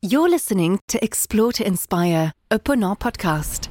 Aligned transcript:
You're 0.00 0.28
listening 0.28 0.78
to 0.86 1.04
Explore 1.04 1.50
to 1.54 1.66
Inspire, 1.66 2.32
a 2.52 2.60
Ponant 2.60 3.00
podcast. 3.00 3.66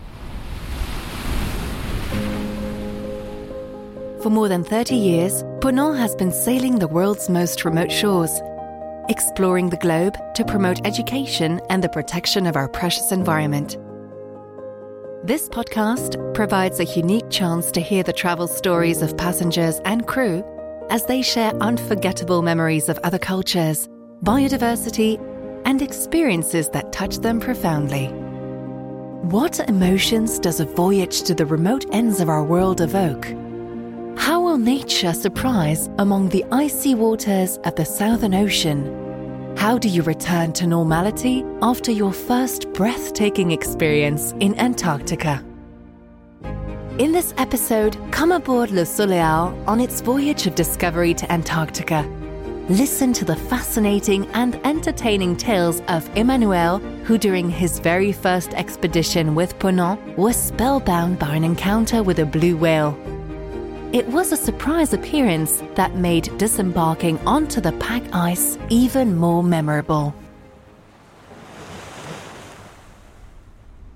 For 4.21 4.29
more 4.29 4.49
than 4.49 4.65
30 4.65 4.93
years, 4.93 5.43
Ponant 5.61 5.97
has 5.97 6.15
been 6.17 6.33
sailing 6.33 6.79
the 6.79 6.87
world's 6.89 7.29
most 7.29 7.63
remote 7.63 7.89
shores, 7.89 8.41
exploring 9.07 9.69
the 9.69 9.77
globe 9.77 10.17
to 10.35 10.43
promote 10.43 10.85
education 10.85 11.61
and 11.69 11.81
the 11.81 11.87
protection 11.87 12.45
of 12.45 12.57
our 12.57 12.67
precious 12.67 13.13
environment. 13.13 13.77
This 15.23 15.47
podcast 15.47 16.17
provides 16.33 16.81
a 16.81 16.99
unique 16.99 17.29
chance 17.29 17.71
to 17.71 17.79
hear 17.79 18.03
the 18.03 18.11
travel 18.11 18.49
stories 18.49 19.01
of 19.01 19.15
passengers 19.15 19.79
and 19.85 20.05
crew 20.05 20.43
as 20.89 21.05
they 21.05 21.21
share 21.21 21.53
unforgettable 21.61 22.41
memories 22.41 22.89
of 22.89 22.99
other 23.05 23.17
cultures, 23.17 23.87
biodiversity, 24.23 25.23
and 25.67 25.81
experiences 25.81 26.69
that 26.69 26.93
touch 26.93 27.17
them 27.17 27.41
profoundly. 27.41 28.07
What 29.27 29.59
emotions 29.67 30.39
does 30.39 30.61
a 30.61 30.65
voyage 30.65 31.23
to 31.23 31.35
the 31.35 31.45
remote 31.45 31.85
ends 31.91 32.21
of 32.21 32.29
our 32.29 32.43
world 32.43 32.79
evoke? 32.79 33.25
How 34.17 34.41
will 34.41 34.57
nature 34.57 35.11
surprise 35.11 35.89
among 35.99 36.29
the 36.29 36.45
icy 36.53 36.95
waters 36.95 37.57
of 37.65 37.75
the 37.75 37.83
Southern 37.83 38.33
Ocean? 38.33 39.55
How 39.57 39.77
do 39.77 39.89
you 39.89 40.03
return 40.03 40.53
to 40.53 40.67
normality 40.67 41.43
after 41.61 41.91
your 41.91 42.13
first 42.13 42.71
breathtaking 42.71 43.51
experience 43.51 44.33
in 44.39 44.57
Antarctica? 44.57 45.43
In 46.97 47.11
this 47.11 47.33
episode, 47.37 47.97
come 48.11 48.31
aboard 48.31 48.71
Le 48.71 48.83
Soléal 48.83 49.67
on 49.67 49.81
its 49.81 49.99
voyage 49.99 50.47
of 50.47 50.55
discovery 50.55 51.13
to 51.15 51.29
Antarctica. 51.29 52.16
Listen 52.69 53.13
to 53.13 53.23
the 53.23 53.35
fascinating 53.37 54.27
and 54.33 54.59
entertaining 54.65 55.37
tales 55.37 55.81
of 55.87 56.05
Emmanuel, 56.17 56.79
who 57.05 57.17
during 57.17 57.49
his 57.49 57.79
very 57.79 58.11
first 58.11 58.53
expedition 58.55 59.35
with 59.35 59.57
Ponant 59.57 60.17
was 60.17 60.35
spellbound 60.35 61.17
by 61.17 61.33
an 61.33 61.45
encounter 61.45 62.03
with 62.03 62.19
a 62.19 62.25
blue 62.25 62.57
whale. 62.57 62.93
It 63.93 64.05
was 64.09 64.33
a 64.33 64.35
surprise 64.35 64.91
appearance 64.91 65.63
that 65.75 65.95
made 65.95 66.37
disembarking 66.37 67.17
onto 67.19 67.61
the 67.61 67.71
pack 67.71 68.03
ice 68.11 68.57
even 68.67 69.15
more 69.15 69.43
memorable. 69.43 70.13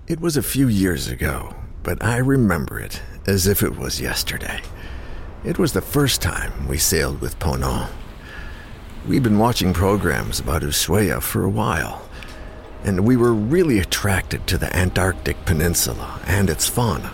It 0.08 0.22
was 0.22 0.38
a 0.38 0.42
few 0.42 0.70
years 0.70 1.09
ago, 1.09 1.53
but 1.84 2.02
I 2.02 2.20
remember 2.20 2.80
it 2.80 3.02
as 3.28 3.48
if 3.48 3.64
it 3.64 3.76
was 3.78 4.00
yesterday. 4.00 4.62
It 5.44 5.59
was 5.59 5.74
the 5.74 5.81
first 5.81 6.22
time 6.22 6.70
we 6.70 6.78
sailed 6.78 7.20
with 7.20 7.38
Ponant. 7.38 7.90
We'd 9.08 9.24
been 9.24 9.40
watching 9.40 9.74
programs 9.74 10.40
about 10.40 10.62
Ushuaia 10.62 11.24
for 11.24 11.44
a 11.44 11.50
while, 11.50 12.08
and 12.84 13.04
we 13.04 13.18
were 13.18 13.34
really 13.34 13.80
attracted 13.80 14.46
to 14.46 14.60
the 14.60 14.74
Antarctic 14.76 15.44
Peninsula 15.44 16.22
and 16.28 16.52
its 16.52 16.68
fauna. 16.68 17.12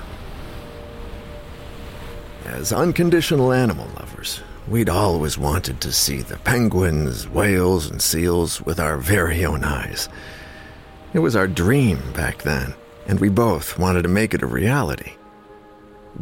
As 2.43 2.73
unconditional 2.73 3.53
animal 3.53 3.87
lovers, 3.97 4.41
we'd 4.67 4.89
always 4.89 5.37
wanted 5.37 5.79
to 5.79 5.93
see 5.93 6.17
the 6.17 6.37
penguins, 6.39 7.27
whales, 7.29 7.89
and 7.89 8.01
seals 8.01 8.61
with 8.61 8.81
our 8.81 8.97
very 8.97 9.45
own 9.45 9.63
eyes. 9.63 10.09
It 11.13 11.19
was 11.19 11.37
our 11.37 11.47
dream 11.47 12.11
back 12.11 12.41
then, 12.41 12.73
and 13.07 13.17
we 13.21 13.29
both 13.29 13.79
wanted 13.79 14.01
to 14.03 14.09
make 14.09 14.33
it 14.33 14.43
a 14.43 14.47
reality. 14.47 15.13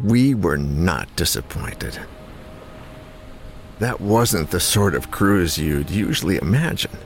We 0.00 0.32
were 0.32 0.58
not 0.58 1.14
disappointed. 1.16 1.98
That 3.78 4.00
wasn't 4.00 4.50
the 4.50 4.60
sort 4.60 4.94
of 4.94 5.10
cruise 5.10 5.58
you'd 5.58 5.90
usually 5.90 6.36
imagine. 6.36 6.96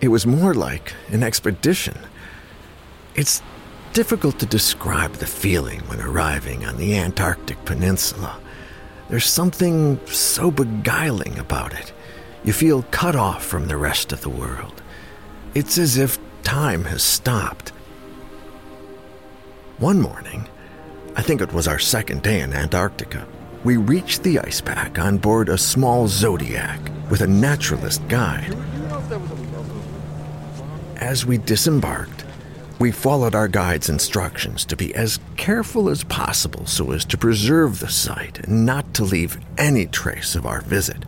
It 0.00 0.08
was 0.08 0.26
more 0.26 0.54
like 0.54 0.94
an 1.08 1.22
expedition. 1.22 1.98
It's 3.16 3.42
difficult 3.92 4.38
to 4.40 4.46
describe 4.46 5.14
the 5.14 5.26
feeling 5.26 5.80
when 5.82 6.00
arriving 6.00 6.64
on 6.64 6.76
the 6.76 6.96
Antarctic 6.96 7.64
Peninsula. 7.64 8.38
There's 9.08 9.26
something 9.26 10.04
so 10.06 10.50
beguiling 10.50 11.38
about 11.38 11.72
it. 11.74 11.92
You 12.44 12.52
feel 12.52 12.84
cut 12.90 13.16
off 13.16 13.44
from 13.44 13.66
the 13.66 13.76
rest 13.76 14.12
of 14.12 14.20
the 14.20 14.28
world. 14.28 14.82
It's 15.54 15.78
as 15.78 15.96
if 15.96 16.18
time 16.42 16.84
has 16.84 17.02
stopped. 17.02 17.70
One 19.78 20.00
morning, 20.00 20.48
I 21.16 21.22
think 21.22 21.40
it 21.40 21.52
was 21.52 21.66
our 21.66 21.78
second 21.78 22.22
day 22.22 22.40
in 22.40 22.52
Antarctica, 22.52 23.26
we 23.64 23.78
reached 23.78 24.22
the 24.22 24.38
ice 24.38 24.60
pack 24.60 24.98
on 24.98 25.16
board 25.16 25.48
a 25.48 25.56
small 25.56 26.06
Zodiac 26.06 26.78
with 27.10 27.22
a 27.22 27.26
naturalist 27.26 28.06
guide. 28.08 28.54
As 30.96 31.24
we 31.24 31.38
disembarked, 31.38 32.24
we 32.78 32.92
followed 32.92 33.34
our 33.34 33.48
guide's 33.48 33.88
instructions 33.88 34.66
to 34.66 34.76
be 34.76 34.94
as 34.94 35.18
careful 35.36 35.88
as 35.88 36.04
possible 36.04 36.66
so 36.66 36.92
as 36.92 37.04
to 37.06 37.16
preserve 37.16 37.80
the 37.80 37.88
site 37.88 38.40
and 38.40 38.66
not 38.66 38.92
to 38.94 39.04
leave 39.04 39.38
any 39.56 39.86
trace 39.86 40.34
of 40.34 40.44
our 40.44 40.60
visit. 40.60 41.04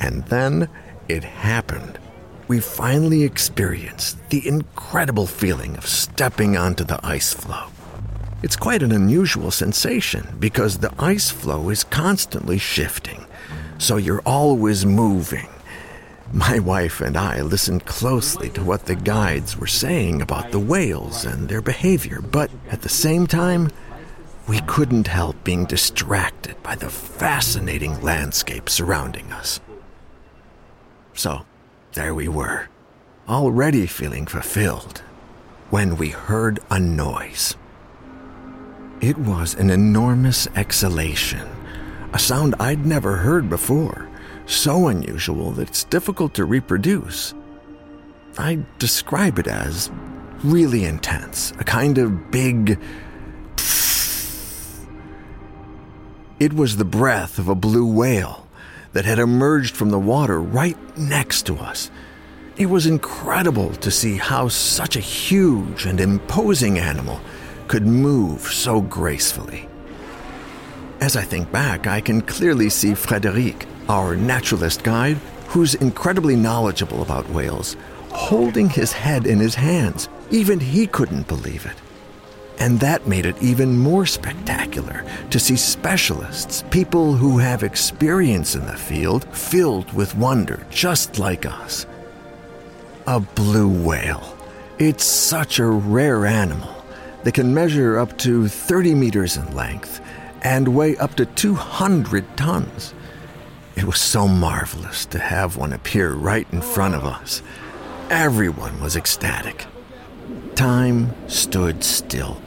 And 0.00 0.24
then 0.24 0.68
it 1.08 1.22
happened. 1.22 1.98
We 2.48 2.58
finally 2.58 3.22
experienced 3.22 4.18
the 4.30 4.46
incredible 4.46 5.26
feeling 5.26 5.76
of 5.76 5.86
stepping 5.86 6.56
onto 6.56 6.82
the 6.82 6.98
ice 7.06 7.32
floe. 7.32 7.71
It's 8.42 8.56
quite 8.56 8.82
an 8.82 8.90
unusual 8.90 9.52
sensation 9.52 10.36
because 10.40 10.78
the 10.78 10.92
ice 10.98 11.30
floe 11.30 11.68
is 11.68 11.84
constantly 11.84 12.58
shifting, 12.58 13.24
so 13.78 13.96
you're 13.96 14.22
always 14.26 14.84
moving. 14.84 15.48
My 16.32 16.58
wife 16.58 17.00
and 17.00 17.16
I 17.16 17.42
listened 17.42 17.84
closely 17.84 18.48
to 18.50 18.64
what 18.64 18.86
the 18.86 18.96
guides 18.96 19.56
were 19.56 19.68
saying 19.68 20.20
about 20.20 20.50
the 20.50 20.58
whales 20.58 21.24
and 21.24 21.48
their 21.48 21.62
behavior, 21.62 22.20
but 22.20 22.50
at 22.68 22.82
the 22.82 22.88
same 22.88 23.28
time, 23.28 23.70
we 24.48 24.60
couldn't 24.62 25.06
help 25.06 25.44
being 25.44 25.64
distracted 25.66 26.60
by 26.64 26.74
the 26.74 26.90
fascinating 26.90 28.00
landscape 28.02 28.68
surrounding 28.68 29.30
us. 29.30 29.60
So, 31.14 31.46
there 31.92 32.14
we 32.14 32.26
were, 32.26 32.68
already 33.28 33.86
feeling 33.86 34.26
fulfilled, 34.26 34.98
when 35.70 35.96
we 35.96 36.08
heard 36.08 36.58
a 36.70 36.80
noise. 36.80 37.56
It 39.02 39.18
was 39.18 39.54
an 39.56 39.70
enormous 39.70 40.46
exhalation, 40.54 41.48
a 42.12 42.20
sound 42.20 42.54
I'd 42.60 42.86
never 42.86 43.16
heard 43.16 43.50
before 43.50 44.08
so 44.46 44.86
unusual 44.86 45.50
that 45.52 45.68
it's 45.68 45.82
difficult 45.82 46.34
to 46.34 46.44
reproduce. 46.44 47.34
I 48.38 48.60
describe 48.78 49.40
it 49.40 49.48
as 49.48 49.90
really 50.44 50.84
intense, 50.84 51.50
a 51.58 51.64
kind 51.64 51.98
of 51.98 52.30
big. 52.30 52.78
It 56.38 56.52
was 56.52 56.76
the 56.76 56.84
breath 56.84 57.40
of 57.40 57.48
a 57.48 57.56
blue 57.56 57.92
whale 57.92 58.46
that 58.92 59.04
had 59.04 59.18
emerged 59.18 59.74
from 59.74 59.90
the 59.90 59.98
water 59.98 60.40
right 60.40 60.78
next 60.96 61.42
to 61.46 61.56
us. 61.56 61.90
It 62.56 62.66
was 62.66 62.86
incredible 62.86 63.74
to 63.74 63.90
see 63.90 64.16
how 64.16 64.46
such 64.46 64.94
a 64.94 65.00
huge 65.00 65.86
and 65.86 65.98
imposing 65.98 66.78
animal 66.78 67.20
could 67.72 67.86
move 67.86 68.42
so 68.42 68.82
gracefully. 68.82 69.66
As 71.00 71.16
I 71.16 71.22
think 71.22 71.50
back, 71.50 71.86
I 71.86 72.02
can 72.02 72.20
clearly 72.20 72.68
see 72.68 72.92
Frederic, 72.92 73.64
our 73.88 74.14
naturalist 74.14 74.84
guide, 74.84 75.16
who's 75.48 75.74
incredibly 75.76 76.36
knowledgeable 76.36 77.00
about 77.00 77.30
whales, 77.30 77.78
holding 78.10 78.68
his 78.68 78.92
head 78.92 79.26
in 79.26 79.38
his 79.38 79.54
hands. 79.54 80.10
Even 80.30 80.60
he 80.60 80.86
couldn't 80.86 81.26
believe 81.26 81.64
it. 81.64 81.76
And 82.58 82.78
that 82.80 83.06
made 83.08 83.24
it 83.24 83.42
even 83.42 83.78
more 83.78 84.04
spectacular 84.04 85.02
to 85.30 85.40
see 85.40 85.56
specialists, 85.56 86.64
people 86.70 87.14
who 87.14 87.38
have 87.38 87.62
experience 87.62 88.54
in 88.54 88.66
the 88.66 88.76
field, 88.76 89.24
filled 89.34 89.90
with 89.94 90.14
wonder, 90.14 90.66
just 90.68 91.18
like 91.18 91.46
us. 91.46 91.86
A 93.06 93.18
blue 93.18 93.70
whale. 93.70 94.36
It's 94.78 95.04
such 95.04 95.58
a 95.58 95.64
rare 95.66 96.26
animal 96.26 96.81
that 97.24 97.34
can 97.34 97.54
measure 97.54 97.98
up 97.98 98.18
to 98.18 98.48
30 98.48 98.94
meters 98.94 99.36
in 99.36 99.54
length 99.54 100.00
and 100.42 100.68
weigh 100.68 100.96
up 100.96 101.14
to 101.14 101.26
200 101.26 102.36
tons. 102.36 102.94
It 103.76 103.84
was 103.84 104.00
so 104.00 104.28
marvelous 104.28 105.06
to 105.06 105.18
have 105.18 105.56
one 105.56 105.72
appear 105.72 106.12
right 106.12 106.46
in 106.52 106.60
front 106.60 106.94
of 106.94 107.04
us. 107.04 107.42
Everyone 108.10 108.80
was 108.80 108.96
ecstatic. 108.96 109.66
Time 110.54 111.14
stood 111.28 111.82
still. 111.82 112.42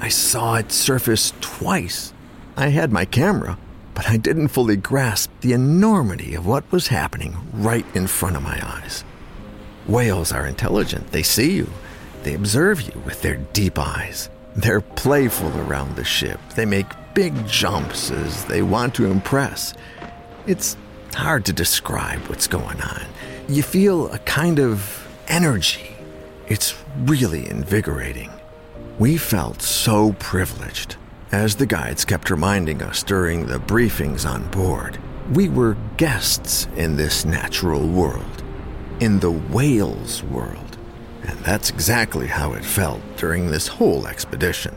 I 0.00 0.08
saw 0.08 0.56
it 0.56 0.72
surface 0.72 1.32
twice. 1.40 2.12
I 2.56 2.68
had 2.68 2.92
my 2.92 3.04
camera, 3.04 3.58
but 3.94 4.08
I 4.08 4.16
didn't 4.16 4.48
fully 4.48 4.76
grasp 4.76 5.30
the 5.40 5.52
enormity 5.52 6.34
of 6.34 6.46
what 6.46 6.70
was 6.72 6.88
happening 6.88 7.36
right 7.52 7.86
in 7.94 8.06
front 8.06 8.36
of 8.36 8.42
my 8.42 8.58
eyes. 8.62 9.04
Whales 9.86 10.32
are 10.32 10.46
intelligent, 10.46 11.10
they 11.10 11.22
see 11.22 11.52
you, 11.52 11.68
they 12.24 12.34
observe 12.34 12.80
you 12.80 13.00
with 13.04 13.22
their 13.22 13.36
deep 13.36 13.78
eyes. 13.78 14.30
They're 14.56 14.80
playful 14.80 15.56
around 15.60 15.96
the 15.96 16.04
ship. 16.04 16.40
They 16.56 16.64
make 16.64 16.86
big 17.14 17.46
jumps 17.46 18.10
as 18.10 18.44
they 18.46 18.62
want 18.62 18.94
to 18.96 19.06
impress. 19.06 19.74
It's 20.46 20.76
hard 21.14 21.44
to 21.46 21.52
describe 21.52 22.20
what's 22.28 22.46
going 22.46 22.80
on. 22.80 23.02
You 23.48 23.62
feel 23.62 24.10
a 24.12 24.18
kind 24.20 24.58
of 24.58 25.06
energy. 25.28 25.94
It's 26.48 26.74
really 26.98 27.48
invigorating. 27.48 28.30
We 28.98 29.16
felt 29.16 29.60
so 29.62 30.12
privileged, 30.14 30.96
as 31.32 31.56
the 31.56 31.66
guides 31.66 32.04
kept 32.04 32.30
reminding 32.30 32.82
us 32.82 33.02
during 33.02 33.46
the 33.46 33.58
briefings 33.58 34.28
on 34.28 34.48
board. 34.50 34.98
We 35.32 35.48
were 35.48 35.76
guests 35.96 36.68
in 36.76 36.96
this 36.96 37.24
natural 37.24 37.86
world, 37.86 38.42
in 39.00 39.20
the 39.20 39.30
whales 39.30 40.22
world. 40.22 40.78
And 41.24 41.38
that's 41.40 41.70
exactly 41.70 42.26
how 42.26 42.52
it 42.52 42.64
felt 42.64 43.00
during 43.16 43.48
this 43.50 43.66
whole 43.66 44.06
expedition. 44.06 44.76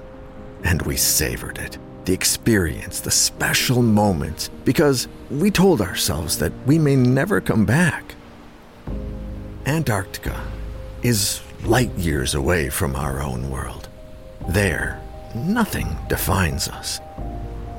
And 0.63 0.81
we 0.81 0.97
savored 0.97 1.57
it 1.57 1.77
the 2.07 2.13
experience, 2.13 3.01
the 3.01 3.11
special 3.11 3.81
moments, 3.81 4.49
because 4.63 5.09
we 5.29 5.51
told 5.51 5.81
ourselves 5.81 6.37
that 6.37 6.53
we 6.65 6.79
may 6.79 6.95
never 6.95 7.41
come 7.41 7.65
back. 7.65 8.15
Antarctica 9.65 10.41
is 11.03 11.41
light 11.65 11.91
years 11.97 12.33
away 12.33 12.69
from 12.69 12.95
our 12.95 13.21
own 13.21 13.49
world. 13.49 13.89
There, 14.47 15.01
nothing 15.35 15.97
defines 16.07 16.69
us. 16.69 17.01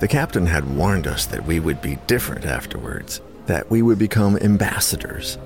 The 0.00 0.08
captain 0.08 0.44
had 0.44 0.76
warned 0.76 1.06
us 1.06 1.24
that 1.24 1.46
we 1.46 1.58
would 1.58 1.80
be 1.80 1.96
different 2.06 2.44
afterwards, 2.44 3.22
that 3.46 3.70
we 3.70 3.80
would 3.80 3.98
become 3.98 4.36
ambassadors. 4.36 5.38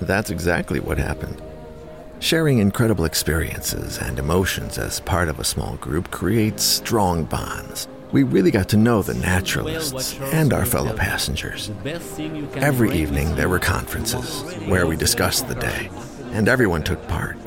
That's 0.00 0.30
exactly 0.30 0.78
what 0.78 0.98
happened. 0.98 1.42
Sharing 2.20 2.58
incredible 2.58 3.06
experiences 3.06 3.96
and 3.96 4.18
emotions 4.18 4.76
as 4.76 5.00
part 5.00 5.30
of 5.30 5.40
a 5.40 5.44
small 5.44 5.76
group 5.76 6.10
creates 6.10 6.62
strong 6.62 7.24
bonds. 7.24 7.88
We 8.12 8.24
really 8.24 8.50
got 8.50 8.68
to 8.70 8.76
know 8.76 9.00
the 9.02 9.14
naturalists 9.14 10.20
and 10.20 10.52
our 10.52 10.66
fellow 10.66 10.94
passengers. 10.94 11.70
Every 12.56 12.92
evening 12.92 13.34
there 13.36 13.48
were 13.48 13.58
conferences 13.58 14.42
where 14.66 14.86
we 14.86 14.96
discussed 14.96 15.48
the 15.48 15.54
day, 15.54 15.88
and 16.32 16.46
everyone 16.46 16.82
took 16.82 17.08
part. 17.08 17.38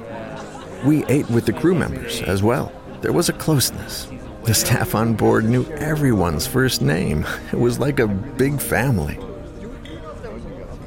We 0.83 1.05
ate 1.05 1.29
with 1.29 1.45
the 1.45 1.53
crew 1.53 1.75
members 1.75 2.23
as 2.23 2.41
well. 2.41 2.71
There 3.01 3.13
was 3.13 3.29
a 3.29 3.33
closeness. 3.33 4.09
The 4.45 4.55
staff 4.55 4.95
on 4.95 5.13
board 5.13 5.45
knew 5.45 5.67
everyone's 5.73 6.47
first 6.47 6.81
name. 6.81 7.27
It 7.53 7.59
was 7.59 7.77
like 7.77 7.99
a 7.99 8.07
big 8.07 8.59
family. 8.59 9.19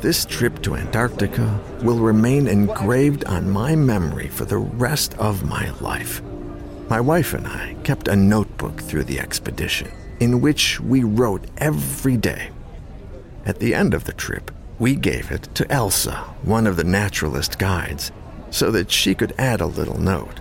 This 0.00 0.26
trip 0.26 0.60
to 0.62 0.76
Antarctica 0.76 1.58
will 1.82 1.98
remain 1.98 2.48
engraved 2.48 3.24
on 3.24 3.50
my 3.50 3.74
memory 3.74 4.28
for 4.28 4.44
the 4.44 4.58
rest 4.58 5.14
of 5.14 5.48
my 5.48 5.70
life. 5.80 6.20
My 6.90 7.00
wife 7.00 7.32
and 7.32 7.46
I 7.46 7.76
kept 7.82 8.06
a 8.06 8.14
notebook 8.14 8.82
through 8.82 9.04
the 9.04 9.18
expedition 9.18 9.90
in 10.20 10.42
which 10.42 10.78
we 10.80 11.02
wrote 11.02 11.46
every 11.56 12.18
day. 12.18 12.50
At 13.46 13.58
the 13.58 13.74
end 13.74 13.94
of 13.94 14.04
the 14.04 14.12
trip, 14.12 14.50
we 14.78 14.96
gave 14.96 15.30
it 15.30 15.48
to 15.54 15.70
Elsa, 15.72 16.16
one 16.42 16.66
of 16.66 16.76
the 16.76 16.84
naturalist 16.84 17.58
guides, 17.58 18.12
so 18.50 18.70
that 18.72 18.90
she 18.90 19.14
could 19.14 19.34
add 19.38 19.62
a 19.62 19.66
little 19.66 19.98
note. 19.98 20.40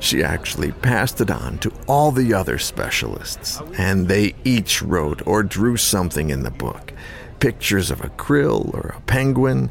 She 0.00 0.22
actually 0.22 0.72
passed 0.72 1.20
it 1.20 1.30
on 1.30 1.58
to 1.58 1.72
all 1.86 2.12
the 2.12 2.32
other 2.32 2.58
specialists, 2.58 3.60
and 3.76 4.08
they 4.08 4.34
each 4.44 4.80
wrote 4.80 5.26
or 5.26 5.42
drew 5.42 5.76
something 5.76 6.30
in 6.30 6.42
the 6.42 6.50
book 6.50 6.92
pictures 7.40 7.90
of 7.90 8.00
a 8.02 8.08
krill 8.10 8.72
or 8.74 8.94
a 8.96 9.00
penguin. 9.02 9.70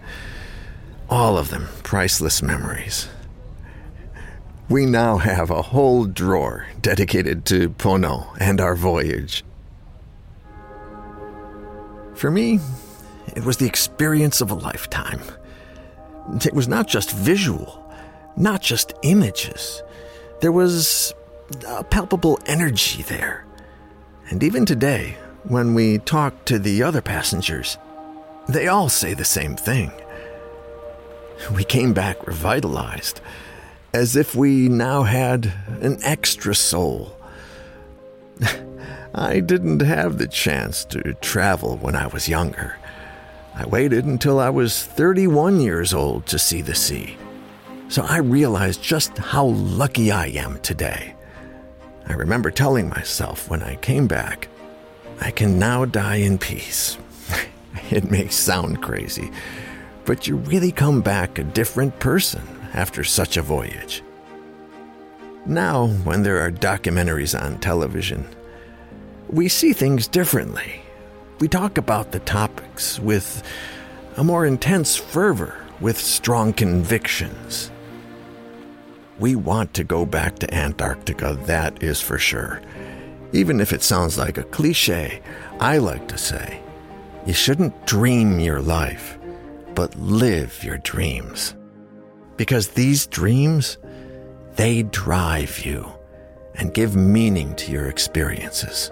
All 1.10 1.38
of 1.38 1.50
them 1.50 1.68
priceless 1.84 2.42
memories. 2.42 3.08
We 4.68 4.86
now 4.86 5.18
have 5.18 5.52
a 5.52 5.62
whole 5.62 6.06
drawer 6.06 6.68
dedicated 6.82 7.46
to 7.46 7.70
Ponant 7.70 8.26
and 8.40 8.60
our 8.60 8.76
voyage. 8.76 9.44
For 12.16 12.32
me, 12.32 12.60
it 13.36 13.44
was 13.44 13.58
the 13.58 13.68
experience 13.68 14.42
of 14.42 14.50
a 14.50 14.56
lifetime. 14.56 15.22
It 16.44 16.54
was 16.54 16.68
not 16.68 16.88
just 16.88 17.12
visual, 17.12 17.94
not 18.38 18.62
just 18.62 18.94
images. 19.04 19.84
There 20.42 20.52
was 20.52 21.14
a 21.68 21.84
palpable 21.84 22.40
energy 22.48 23.04
there. 23.04 23.46
And 24.30 24.42
even 24.42 24.66
today, 24.66 25.18
when 25.48 25.74
we 25.74 26.00
talk 26.00 26.46
to 26.46 26.60
the 26.60 26.84
other 26.84 27.02
passengers, 27.02 27.78
they 28.48 28.68
all 28.68 28.90
say 28.90 29.14
the 29.14 29.26
same 29.26 29.56
thing. 29.56 29.92
We 31.56 31.64
came 31.64 31.94
back 31.94 32.26
revitalized, 32.26 33.22
as 33.94 34.16
if 34.16 34.36
we 34.36 34.70
now 34.70 35.04
had 35.04 35.54
an 35.82 36.00
extra 36.04 36.56
soul. 36.56 37.18
I 39.16 39.40
didn't 39.40 39.82
have 39.82 40.18
the 40.18 40.28
chance 40.28 40.84
to 40.86 41.14
travel 41.16 41.78
when 41.78 41.96
I 41.96 42.08
was 42.08 42.28
younger. 42.28 42.78
I 43.56 43.66
waited 43.66 44.06
until 44.06 44.40
I 44.40 44.50
was 44.50 44.84
31 44.84 45.62
years 45.62 45.94
old 45.94 46.26
to 46.28 46.40
see 46.40 46.62
the 46.62 46.76
sea. 46.76 47.18
So 47.88 48.04
I 48.04 48.18
realized 48.18 48.82
just 48.82 49.18
how 49.18 49.46
lucky 49.46 50.12
I 50.12 50.28
am 50.28 50.60
today. 50.60 51.16
I 52.08 52.14
remember 52.14 52.52
telling 52.52 52.90
myself 52.90 53.50
when 53.50 53.64
I 53.64 53.76
came 53.76 54.08
back 54.08 54.50
I 55.22 55.32
can 55.32 55.60
now 55.60 55.86
die 55.86 56.18
in 56.18 56.38
peace. 56.38 56.98
it 57.90 58.10
may 58.12 58.28
sound 58.28 58.82
crazy, 58.82 59.32
but 60.06 60.28
you 60.28 60.38
really 60.38 60.72
come 60.72 61.02
back 61.02 61.38
a 61.38 61.44
different 61.44 62.00
person 62.00 62.42
after 62.74 63.04
such 63.04 63.38
a 63.38 63.42
voyage. 63.42 64.04
Now, 65.46 65.88
when 65.88 66.24
there 66.24 66.40
are 66.40 66.52
documentaries 66.52 67.40
on 67.40 67.60
television, 67.60 68.28
we 69.30 69.48
see 69.48 69.74
things 69.74 70.08
differently. 70.08 70.82
We 71.40 71.48
talk 71.48 71.78
about 71.78 72.12
the 72.12 72.20
topics 72.20 73.00
with 73.00 73.44
a 74.18 74.24
more 74.24 74.46
intense 74.46 74.96
fervor, 74.96 75.56
with 75.80 75.98
strong 75.98 76.54
convictions. 76.54 77.70
We 79.20 79.36
want 79.36 79.74
to 79.76 79.84
go 79.84 80.06
back 80.06 80.40
to 80.40 80.54
Antarctica, 80.54 81.38
that 81.46 81.84
is 81.84 82.02
for 82.02 82.18
sure. 82.18 82.62
Even 83.36 83.60
if 83.60 83.74
it 83.74 83.84
sounds 83.84 84.18
like 84.18 84.38
a 84.38 84.44
cliche, 84.44 85.22
I 85.60 85.78
like 85.78 86.08
to 86.08 86.18
say, 86.18 86.62
you 87.26 87.34
shouldn't 87.34 87.86
dream 87.86 88.40
your 88.40 88.62
life, 88.62 89.20
but 89.74 89.94
live 89.98 90.64
your 90.64 90.78
dreams. 90.78 91.54
Because 92.38 92.70
these 92.70 93.08
dreams, 93.08 93.78
they 94.56 94.84
drive 94.84 95.66
you 95.66 95.86
and 96.54 96.74
give 96.74 96.96
meaning 96.96 97.54
to 97.58 97.74
your 97.74 97.88
experiences. 97.88 98.90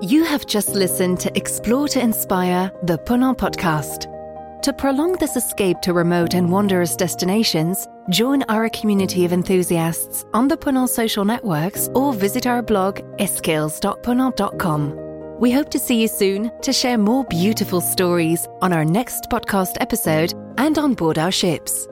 You 0.00 0.22
have 0.22 0.46
just 0.46 0.68
listened 0.76 1.18
to 1.18 1.36
Explore 1.36 1.88
to 1.88 2.00
Inspire, 2.00 2.70
the 2.84 2.98
Ponant 2.98 3.38
podcast. 3.38 4.06
To 4.62 4.72
prolong 4.74 5.12
this 5.12 5.36
escape 5.36 5.80
to 5.80 5.94
remote 5.94 6.34
and 6.34 6.52
wondrous 6.52 6.94
destinations, 6.94 7.88
join 8.10 8.42
our 8.50 8.68
community 8.68 9.24
of 9.24 9.32
enthusiasts 9.32 10.26
on 10.34 10.48
the 10.48 10.56
Ponant 10.56 10.90
social 10.90 11.24
networks 11.24 11.88
or 11.94 12.12
visit 12.12 12.46
our 12.46 12.60
blog 12.60 12.98
escales.ponant.com. 13.18 15.38
We 15.40 15.50
hope 15.50 15.70
to 15.70 15.78
see 15.78 16.02
you 16.02 16.08
soon 16.08 16.52
to 16.60 16.74
share 16.74 16.98
more 16.98 17.24
beautiful 17.24 17.80
stories 17.80 18.46
on 18.60 18.74
our 18.74 18.84
next 18.84 19.30
podcast 19.30 19.78
episode 19.80 20.34
and 20.58 20.76
on 20.76 20.92
board 20.92 21.16
our 21.16 21.32
ships. 21.32 21.88